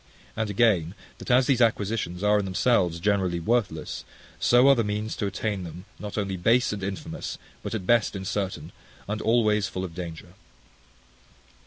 [0.35, 4.03] And again, that as these acquisitions are in themselves generally worthless,
[4.39, 8.15] so are the means to attain them not only base and infamous, but at best
[8.15, 8.71] incertain,
[9.07, 10.33] and always full of danger.